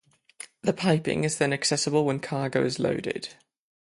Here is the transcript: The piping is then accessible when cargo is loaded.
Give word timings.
The 0.63 0.73
piping 0.73 1.25
is 1.25 1.37
then 1.37 1.53
accessible 1.53 2.05
when 2.07 2.21
cargo 2.21 2.65
is 2.65 2.79
loaded. 2.79 3.35